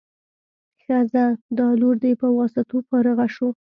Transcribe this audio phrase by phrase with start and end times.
[0.83, 1.23] ښه ځه
[1.57, 3.47] دا لور دې په واسطو فارغه شو.